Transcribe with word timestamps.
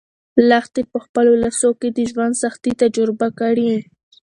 لښتې 0.49 0.81
په 0.91 0.97
خپلو 1.05 1.31
لاسو 1.43 1.69
کې 1.79 1.89
د 1.97 1.99
ژوند 2.11 2.33
سختۍ 2.43 2.71
تجربه 2.83 3.27
کړې. 3.39 3.73